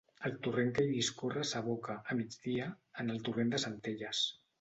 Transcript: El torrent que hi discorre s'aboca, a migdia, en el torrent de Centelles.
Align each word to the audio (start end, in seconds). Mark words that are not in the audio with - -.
El 0.27 0.37
torrent 0.45 0.69
que 0.77 0.85
hi 0.85 0.93
discorre 0.93 1.43
s'aboca, 1.49 1.97
a 2.13 2.17
migdia, 2.21 2.71
en 3.05 3.15
el 3.17 3.21
torrent 3.29 3.53
de 3.53 3.61
Centelles. 3.65 4.23